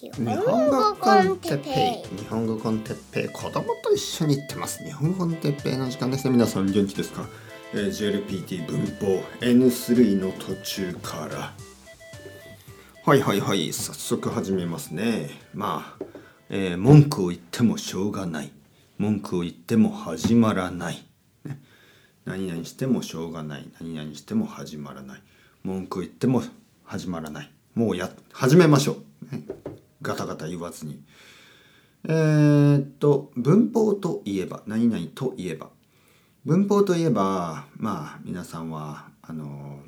[0.00, 2.18] 日本語コンテッペイ？
[2.18, 3.28] 日本語コンテッペイ？
[3.30, 4.84] 子供と一緒に行ってます。
[4.84, 6.30] 日本語コンテッペイの時間ですね。
[6.30, 7.26] 皆さん元気ですか、
[7.74, 11.52] えー、GLPT 文法 N3 の途中から。
[13.04, 13.72] はいはいはい。
[13.72, 15.30] 早速始めますね。
[15.52, 16.04] まあ、
[16.48, 18.52] えー、文句を言ってもしょうがない。
[18.98, 21.04] 文句を言っても始まらない、
[21.44, 21.58] ね、
[22.24, 23.68] 何々してもしょうがない。
[23.80, 25.22] 何々しても始まらない。
[25.64, 26.44] 文句を言っても
[26.84, 27.50] 始まらない。
[27.74, 28.98] もうや始めましょ
[29.32, 29.42] う、ね
[30.08, 31.02] ガタガタ言わずに。
[32.04, 35.68] えー、っと文法といえば何々といえば
[36.46, 39.80] 文法といえばまあ皆さんはあの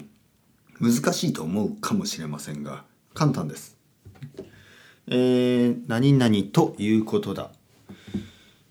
[0.79, 3.79] 難しいと思うかもしれませんが簡単です。
[5.07, 7.51] えー、何々ということだ。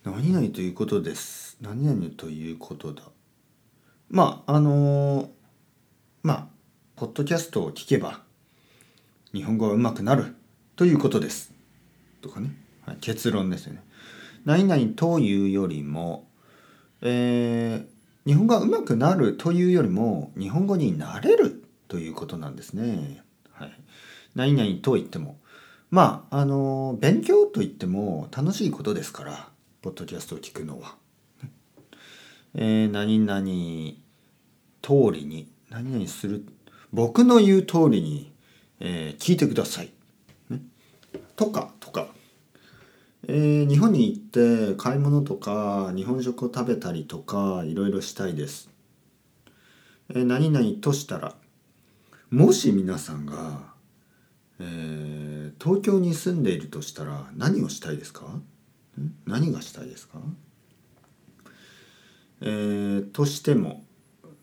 [0.03, 1.57] 何々ということです。
[1.61, 3.03] 何々ということだ。
[4.09, 5.31] まああの
[6.21, 6.47] まあ
[6.95, 8.21] ポッドキャストを聞けば
[9.33, 10.35] 日本語が上手くなる
[10.79, 11.51] ということです。
[12.21, 13.83] とかね、はい、結論ですよね。
[14.45, 16.29] 何々というよりも、
[17.01, 17.85] えー、
[18.25, 23.21] 日本語が上手くなるというよりも日本語になれるということなんですね。
[23.51, 23.73] はい、
[24.35, 25.37] 何々と言っても
[25.91, 29.49] まああの勉強と言っても楽しいことですから
[29.81, 30.95] ポッドキャストを聞くのは。
[32.55, 33.41] えー、何々
[34.81, 36.45] 通りに何々する
[36.93, 38.31] 僕の言う通りに、
[38.79, 39.91] えー、聞いてください。
[41.39, 42.09] とかとか、
[43.25, 48.69] えー、日本に行って買い物とか日本食を食べたりとかいろいろしたいです、
[50.09, 51.35] えー、何々としたら
[52.29, 53.61] もし皆さんが、
[54.59, 58.25] えー、東京に住んでいるとしたら何をしたいですか？
[59.25, 60.19] 何がしたいですか？
[62.41, 63.85] えー、としても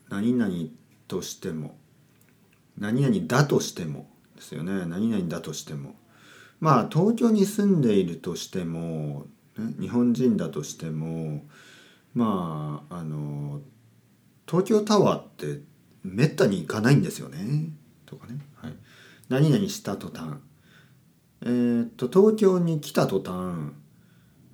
[0.09, 0.51] 何々
[1.07, 1.77] としても
[2.75, 4.85] 何々だとしてもですよね。
[4.87, 5.93] 何々だとしても。
[6.59, 9.25] まあ東京に住んでいるとしても、
[9.57, 11.43] ね、日本人だとしても
[12.13, 13.61] まああの
[14.47, 15.61] 東京タワーって
[16.03, 17.69] めったに行かないんですよね
[18.05, 18.73] とかね、はい、
[19.29, 20.37] 何々した途端
[21.41, 23.73] えー、っと東京に来た途端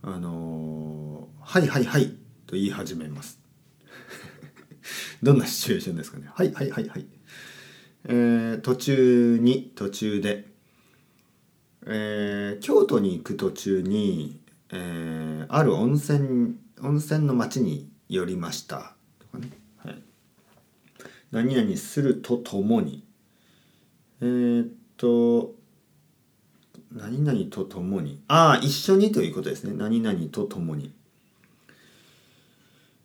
[0.02, 2.08] あのはいはいはい
[2.46, 3.40] と言い始めます。
[5.24, 6.30] どんなシチュエーションですかね。
[6.34, 7.06] はいはいはいはい。
[8.06, 10.53] えー、途中に途中で
[11.86, 14.40] えー、京都に行く途中に、
[14.72, 18.96] えー、ある温泉温泉の町に寄りました。
[19.20, 20.02] とかね、はい、
[21.32, 23.04] 何々するとともに。
[24.22, 24.68] えー、っ
[24.98, 25.54] と
[26.92, 28.22] 何々とともに。
[28.28, 29.74] ああ一緒にということですね。
[29.76, 30.92] 何々とともに、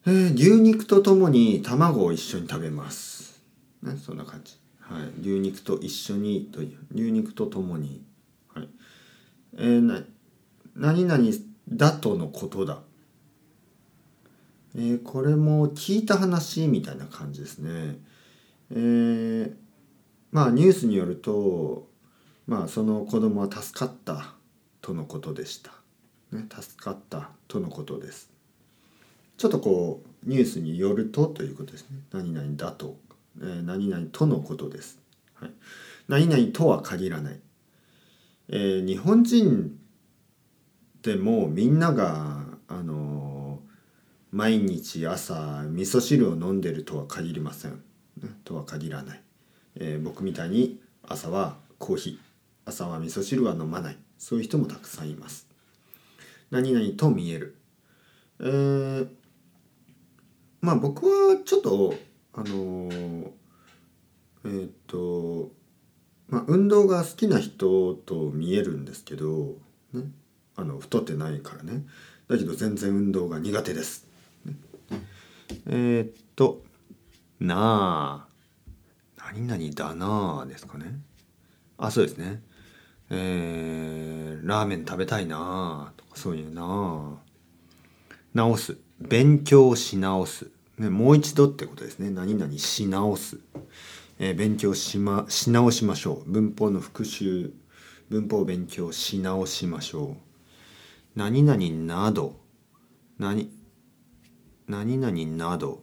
[0.07, 3.43] えー、牛肉とともに卵を一緒に食べます。
[3.83, 4.57] ねそんな感じ。
[4.81, 6.79] はい、牛肉と一緒にという。
[6.95, 8.03] 牛肉とともに
[9.59, 10.03] えー、な
[10.77, 11.23] 何々
[11.69, 12.79] だとのことだ。
[14.77, 17.99] えー、これも聞いた話みたいな感じですね。
[18.71, 19.55] えー、
[20.31, 21.89] まあニュースによると
[22.47, 24.35] まあその子供は助かった
[24.81, 25.73] とのことでした。
[26.31, 28.31] ね、助かったとのことです。
[29.37, 31.99] ちょっとこうニュースによるとということですね。
[32.13, 32.97] 何々だと、
[33.41, 35.01] えー、何々とのことです。
[35.35, 35.53] はい、
[36.07, 37.41] 何々とは限らない。
[38.49, 39.79] えー、日本人
[41.03, 43.61] でもみんながあの
[44.31, 47.83] 毎日朝味噌汁を飲んでるとは限りません、
[48.21, 49.23] ね、とは限らない、
[49.77, 52.29] えー、僕みたいに朝はコーヒー
[52.69, 53.97] 朝は味噌汁は飲まない。
[54.19, 55.49] そういう人もたくさんいます。
[56.51, 57.57] 何々と見える。
[58.41, 59.09] えー、
[60.61, 61.95] まあ僕はちょっと
[62.35, 63.33] あの
[64.45, 65.51] えっ、と
[66.29, 69.57] まあ、運動が好きな人と見えるんですけど、
[69.93, 70.03] ね、
[70.57, 71.87] あの太ってないからね。
[72.29, 74.07] だけど全然運動が苦手です。
[74.45, 74.55] ね、
[75.67, 76.63] えー、っと
[77.41, 78.29] 「なあ。
[79.33, 81.01] 何々だなあ」ですかね。
[81.77, 82.43] あそうですね。
[83.11, 87.19] えー、ラーメン食べたいなあとかそういうな
[88.35, 88.77] 直す。
[89.01, 92.11] 勉強し直す、ね、もう一度ってことですね。
[92.11, 93.39] 何々し直す。
[94.19, 96.31] えー、勉強し,、ま、し直しましょう。
[96.31, 97.53] 文法の復習
[98.11, 100.17] 文法を勉強し直しましょう。
[101.15, 102.41] 何々など
[103.19, 103.51] 何
[104.67, 105.83] 何々など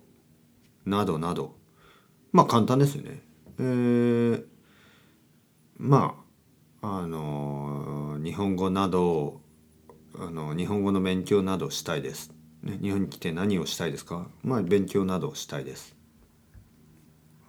[0.85, 1.55] などなど。
[2.31, 3.21] まあ簡単ですよね。
[3.59, 4.45] えー、
[5.77, 6.15] ま
[6.81, 9.41] ああの日本語など
[10.17, 12.31] あの日本語の勉強などしたいです、
[12.63, 14.27] ね、日本に来て何をしたいですか？
[14.43, 15.95] まあ勉強などしたいです。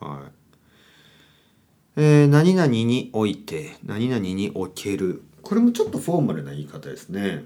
[0.00, 0.35] はい。
[1.98, 5.22] えー、何々において何々における。
[5.42, 7.44] これもちょっとフォーマルな言い方ですね。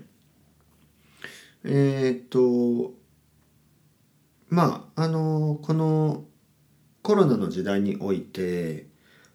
[1.63, 2.93] えー、っと
[4.49, 6.25] まああのこの
[7.03, 8.87] コロナの時代において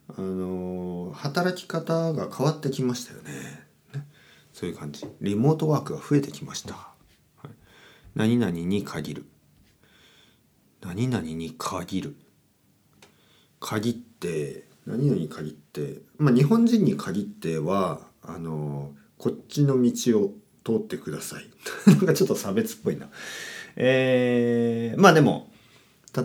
[0.09, 3.65] あの働き方が変わってきましたよね。
[4.51, 5.05] そういう感じ。
[5.21, 6.93] リモートワークが増えてきました、は
[7.45, 7.47] い、
[8.15, 9.25] 何々に限る。
[10.81, 12.15] 何々に限る。
[13.59, 20.33] 限って何々に限ってまあ日本人に限ってはあのこっちの道を
[20.63, 21.45] 通ってください。
[21.87, 23.09] なんかちょっと差別っぽいな。
[23.75, 25.51] えー、まあでも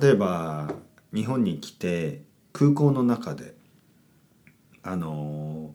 [0.00, 0.74] 例えば
[1.12, 2.22] 日本に来て
[2.52, 3.54] 空港の中で
[4.82, 5.74] あの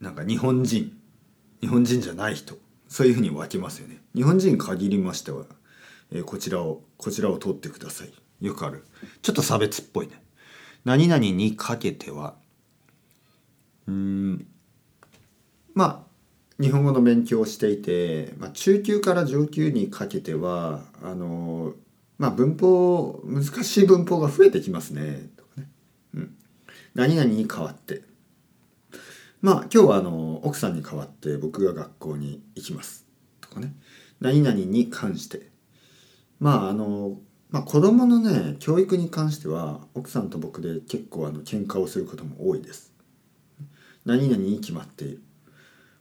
[0.00, 0.96] ー、なんか日本人
[1.60, 2.58] 日本人じゃない人
[2.88, 4.02] そういうふうに分けますよね。
[4.14, 5.44] 日本人限りましては、
[6.10, 8.12] えー、こちらをこちらを通ってください。
[8.40, 8.84] よくある。
[9.22, 10.22] ちょっと差別っぽいね。
[10.86, 12.36] 何々にかけては。
[13.88, 14.46] うん。
[15.74, 21.72] まあ日本語の勉強をしていて、まあ、中級から上級にかけてはあの
[22.18, 25.28] まあ文法難しい文法が増えてきますね。
[25.36, 25.68] とかね、
[26.14, 26.36] うん、
[26.94, 28.02] 何々に変わって。
[29.42, 33.04] まあ今日はあの奥さんに代わって僕が学校に行きます。
[33.40, 33.74] とかね。
[34.20, 35.50] 何々に関して。
[36.38, 37.18] まああの
[37.50, 42.92] まあ子供のね教育に関しては奥さんと僕で結構あの喧嘩をすることも多いです。
[44.04, 45.22] 何々に決まっている。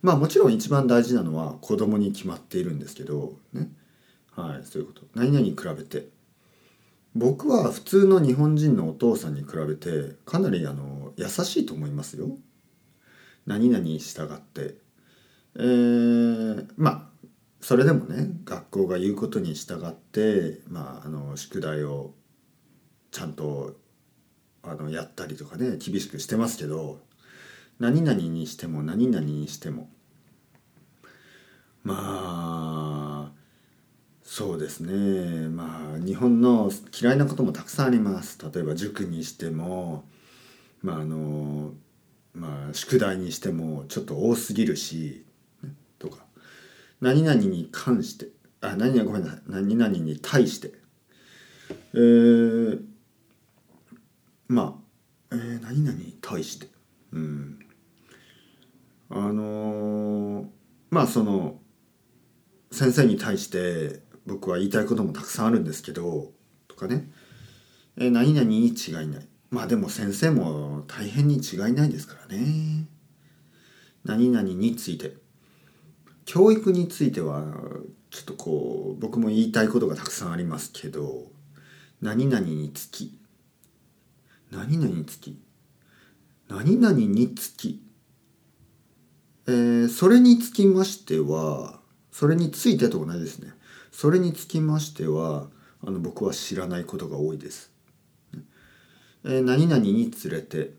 [0.01, 3.69] まあもちろん一番大事なのは子供に決まっているんですけどね。
[4.31, 5.01] はいそういうこと。
[5.15, 6.09] 何々に比べて。
[7.15, 12.37] 僕は普通の日本人のお父さんに比べてかなりあの優しいと思いますよ。
[13.45, 14.75] 何々に従って。
[15.57, 17.14] えー、まあ
[17.65, 22.13] それでもね学校が言うことに従って、まあ、あの宿題を
[23.09, 23.73] ちゃんと
[24.61, 26.99] あのやったりとかね厳しくしてますけど
[27.79, 29.89] 何々にしても何々にしても
[31.81, 33.31] まあ
[34.21, 35.47] そうですね。
[35.49, 38.37] まあ日本の嫌いなこともたくさんあります。
[38.43, 40.03] 例えば塾にしても
[40.83, 41.71] まああの
[42.35, 45.24] まあ宿題にしてもちょっと多すぎるし、
[47.05, 48.29] 何々に関して
[48.61, 49.41] あ何々ごめんなさい。
[49.47, 50.73] 何々に対して。
[51.93, 52.81] えー、
[54.47, 54.81] ま
[55.31, 56.67] あ、えー、何々に対して。
[57.13, 57.59] うん。
[59.09, 60.45] あのー、
[60.89, 61.59] まあその
[62.71, 66.31] 先生に対して僕は言いたいこともたくさんあるんですけど
[66.67, 67.11] とかね、
[67.97, 69.27] え何々に違いない。
[69.51, 72.87] まあでも先生も大変に違いないですからね。
[74.03, 75.24] 何々について。
[76.25, 77.43] 教育については
[78.09, 81.23] ちょっとこう僕も言いたいことがたくさんありますけど
[82.01, 83.19] 何々につき
[84.51, 85.39] 何々につき
[86.47, 87.81] 何々につき
[89.47, 91.79] えー、それにつきましては
[92.11, 93.51] それについてと同じですね
[93.91, 95.47] それにつきましては
[95.85, 97.71] あの僕は知らないことが多いです。
[99.23, 100.73] えー、何々につれて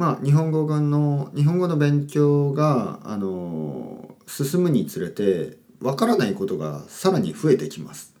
[0.00, 8.14] まあ日本語の日本語の勉強が、あの、進むにつれてわからないことがさらに増えてきます。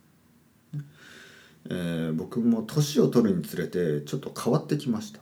[1.68, 5.20] えー、僕も年を取るにつれてちょっと変わってきました。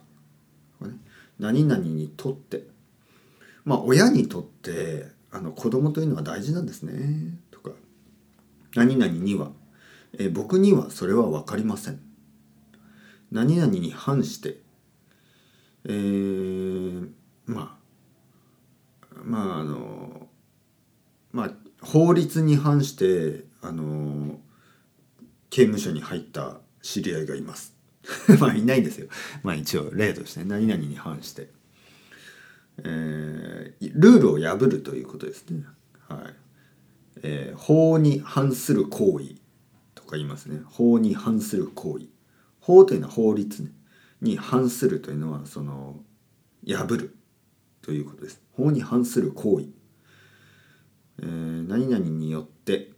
[1.37, 2.63] 何々にとって
[3.65, 7.71] まあ親にとってあの子供というのは大事なんですねとか。
[8.75, 9.51] 何々には、
[10.13, 11.99] えー、僕にはそれは分かりません。
[13.31, 14.57] 何々に反して、
[15.85, 17.09] えー、
[17.45, 19.98] まあ、まああの、
[21.31, 24.39] まあ法律に反して、あの、
[25.49, 27.75] 刑務所に入った知り合いがいます。
[28.39, 29.07] まあいないんですよ。
[29.43, 31.49] まあ一応例として何々に反して、
[32.79, 35.63] えー、ルールを破るということですね。
[36.07, 36.39] はい。
[37.23, 39.35] えー、法に反する行為
[39.95, 42.05] とか言いますね法に反する行為
[42.61, 43.71] 法というのは法律、
[44.21, 45.97] に反するというのはその
[46.67, 47.15] 破る
[47.81, 49.67] ということです法に反する行為、
[51.21, 52.91] えー、何々によって、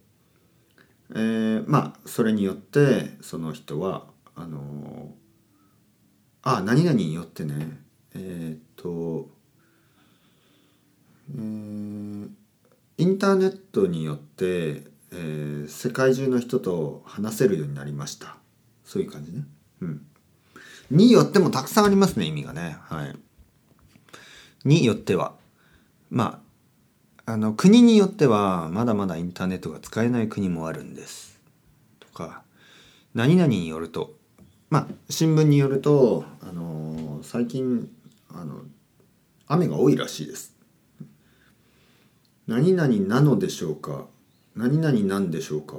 [1.10, 5.08] えー、まあそれによってその人はあのー、
[6.42, 7.78] あ何々によってね
[8.14, 9.28] えー、っと
[11.34, 11.82] えー
[13.02, 18.36] インターネットによって、えー、世界中の人と話せるようになりました。
[18.84, 19.44] そういう感じね。
[19.80, 20.06] うん。
[20.88, 22.76] によってもたくさんありますね意味がね。
[22.82, 23.16] はい。
[24.64, 25.34] によっては。
[26.10, 26.41] まあ
[27.24, 31.38] あの国によってはまだまだインターネットが使えない国もあるんです。
[32.00, 32.42] とか
[33.14, 34.14] 何々によると。
[34.70, 37.88] まあ新聞によるとあの、最近
[38.28, 38.62] あの
[39.46, 40.54] 雨が多いらしいです。
[42.46, 44.06] 何々なのでしょうか？
[44.56, 45.76] 何々なんでしょうか？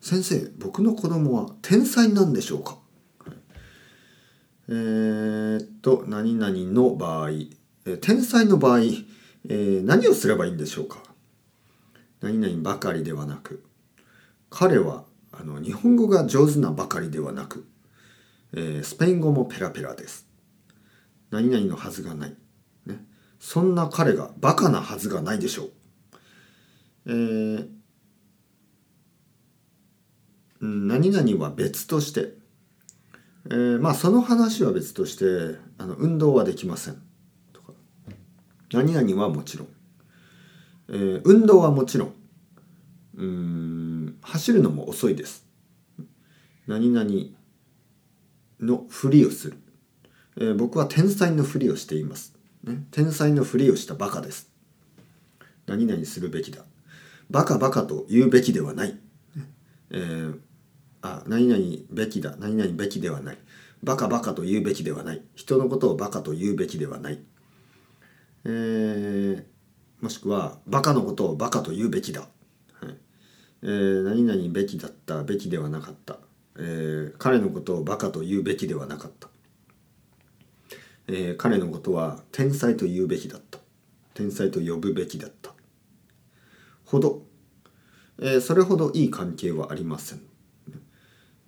[0.00, 2.78] 先生僕の子供は天才なんでしょうか、
[4.68, 7.30] えー、っと何々の場合、
[7.84, 8.80] え、天才の場合、
[9.48, 11.02] えー、何をすればいいんでしょうか？
[12.20, 13.64] 何々ばかりではなく。
[14.50, 17.66] 彼はあの日本語が上手なばかりではなく、
[18.52, 20.26] えー、スペイン語もペラペラです。
[21.30, 22.36] 何々のはずがない、
[22.86, 23.04] ね、
[23.38, 25.70] そんな彼がバカなはずがないでしょう。
[27.06, 27.68] えー、
[30.60, 32.34] 何々は別として、
[33.50, 37.02] えー、まあその話は別としてあの運動はできません。
[38.72, 39.68] 何々はもちろん、
[40.90, 42.14] えー、運動はもちろん。
[43.16, 45.44] うん走るのも遅いです。
[46.68, 47.10] 何々
[48.60, 49.56] のふりをする、
[50.36, 54.50] えー、僕は天才のふりをしています、ね、天才のふりをしたバカです。
[55.66, 56.64] 何々するべきだ。
[57.30, 58.98] バカバカと言うべきではない。
[59.90, 60.38] えー、
[61.02, 63.38] あ、何々べきだ、何々べきではない。
[63.82, 65.22] バカバカと言うべきではない。
[65.34, 67.20] 人のことをバカと言うべきではない。
[68.44, 69.44] えー、
[70.00, 72.20] もしくは、バカのことをバカと言うべきだ。
[72.20, 72.28] はい
[73.62, 76.18] えー、何々べきだったべきではなかった。
[76.58, 79.28] えー、彼のことをバカと言うべきではなかった。
[81.08, 83.58] えー、彼のことは天才と言うべきだった。
[84.14, 85.52] 天才と呼ぶべきだった。
[86.88, 87.22] ほど、
[88.18, 90.22] えー、それほどいい関係はありません、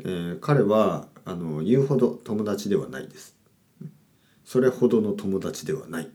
[0.01, 3.35] えー、彼はあの言うほど友達ではないです
[4.45, 6.11] それほどの友達ではない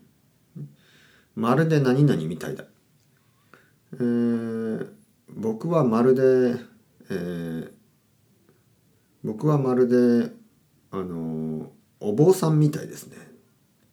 [1.36, 2.64] まるで何々みたいだ、
[3.92, 4.88] えー、
[5.28, 6.58] 僕はまるで、
[7.10, 7.70] えー、
[9.22, 10.32] 僕はまるで
[10.90, 13.16] あのお坊さんみたいですね。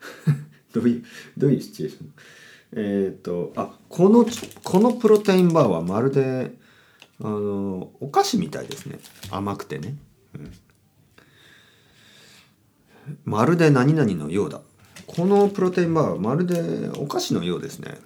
[0.74, 1.04] どういう
[1.38, 2.14] どういうシチュエーション？
[2.76, 4.26] えっ、ー、とあこの
[4.64, 6.58] このプロテインバーはまるで
[7.20, 9.00] あのお菓子みたいですね。
[9.30, 9.96] 甘くてね、
[10.34, 10.52] うん、
[13.26, 14.62] まるで何々のようだ。
[15.08, 17.98] このプロテインバーはまるでお菓子のようですね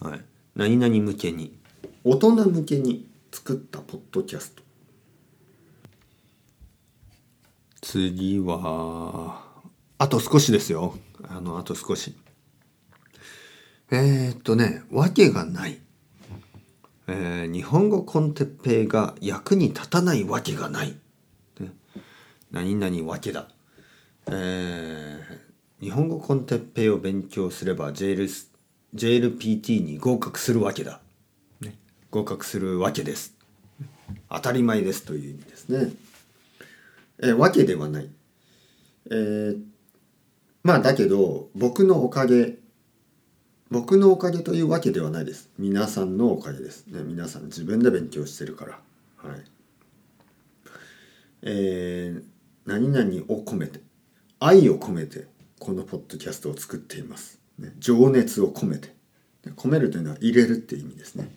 [0.00, 0.20] はい
[0.54, 1.56] 何々向けに
[2.04, 4.62] 大人向けに作ったポッドキャスト
[7.80, 9.40] 次は
[9.98, 10.96] あと少しですよ
[11.28, 12.16] あのあと少し
[13.92, 15.78] えー、っとね、わけがない。
[17.06, 20.96] えー、日本語コンテッペイが役に立たないわけがない。
[22.50, 23.48] 何々わけだ。
[24.26, 25.38] えー、
[25.80, 28.28] 日本語コンテッペイを勉強すれば JL
[28.94, 31.00] JLPT に合格するわけだ。
[31.60, 31.74] ね、
[32.10, 33.34] 合格するわけです。
[34.30, 35.92] 当たり前ですという意味ですね。
[37.18, 38.08] えー、わけではない。
[39.10, 39.62] えー、
[40.62, 42.56] まあだけど僕のおかげ
[43.70, 45.50] 僕のおかげというわけではないです。
[45.58, 46.86] 皆さんのおかげです。
[46.86, 48.78] ね、皆さん自分で勉強してるから。
[49.16, 49.44] はい。
[51.42, 52.22] えー、
[52.64, 53.80] 何々を込めて、
[54.38, 55.26] 愛を込めて、
[55.58, 57.40] このポッドキャストを作っています。
[57.58, 58.94] ね、情熱を込めて。
[59.56, 61.30] 込めるというのは入れるっていう意味ですね。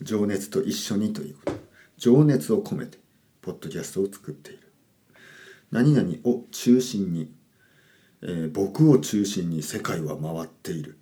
[0.00, 1.52] 情熱と一緒にということ。
[1.98, 2.98] 情熱を込めて、
[3.42, 4.60] ポッドキャストを作っている。
[5.70, 7.32] 何々を中心に、
[8.22, 10.98] えー、僕を中心に世界は回っている。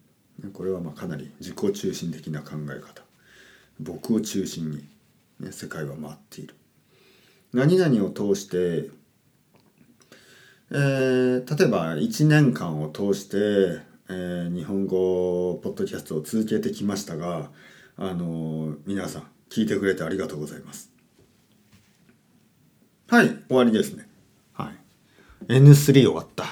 [0.52, 3.02] これはまあかなり自己中心的な考え方
[3.80, 4.84] 僕を中心に、
[5.40, 6.54] ね、世界は回っている
[7.52, 8.90] 何々を通して、
[10.70, 13.36] えー、例えば1年間を通して、
[14.08, 17.50] えー、日本語ポッドキャストを続けてきましたが
[17.96, 20.90] あのー、皆さん聞いてくれてありがとうございます
[23.08, 24.08] はい終わりですね
[24.52, 26.44] はい N3 終わった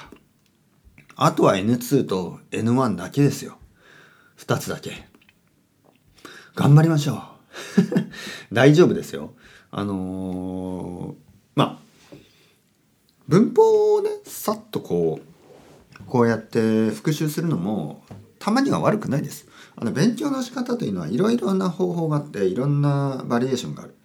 [1.14, 3.58] あとは N2 と N1 だけですよ
[4.38, 4.92] 2つだけ。
[6.54, 7.18] 頑張りましょう。
[8.54, 9.34] 大丈夫ですよ。
[9.70, 11.14] あのー、
[11.54, 11.85] まあ、
[13.28, 18.04] 文法をね、さっとこう、こうやって復習するのも、
[18.38, 19.48] たまには悪くないです。
[19.76, 23.96] あの、勉強の仕方というのはいろいろな方法があって、いろんなバリエーションがある。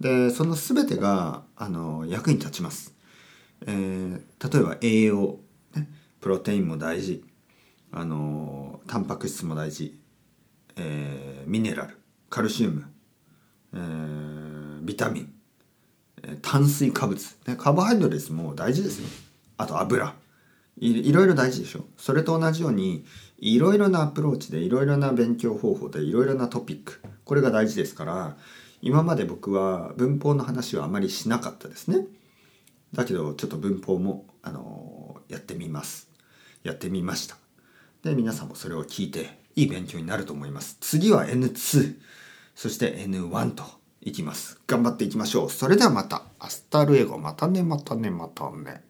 [0.00, 2.94] で、その全てが、あの、役に立ちます。
[3.66, 5.38] えー、例えば栄養、
[5.74, 5.88] ね、
[6.20, 7.24] プロテインも大事。
[7.94, 10.00] あのタンパク質も大事、
[10.76, 11.98] えー、ミネラル
[12.30, 12.90] カルシウム、
[13.74, 15.34] えー、ビタミン、
[16.42, 19.08] 炭水化物、カーボハイドレスも大事ですよ。
[19.58, 20.14] あと油。
[20.78, 21.84] いいろいろ大事でしょ。
[21.96, 23.04] それと同じように
[23.38, 27.00] いろいろなアプローチでいろいろな勉強方法でいろいろなトピック。
[27.24, 28.36] これが大事ですから
[28.80, 32.06] 今まで僕は文法の話はあまりしなかったですね。
[32.92, 36.08] だけどちょっと文法も、あのやってみます。
[36.62, 37.36] やってみました。
[38.02, 40.76] で皆さんもそれを聞いていい勉強になると思います。
[40.80, 41.96] 次は N2
[42.54, 43.81] そして N1 と。
[44.04, 44.60] いきます。
[44.66, 45.50] 頑張っていきましょう。
[45.50, 46.24] それではまた。
[46.40, 47.18] Hasta luego。
[47.18, 48.82] またねまたねまたね。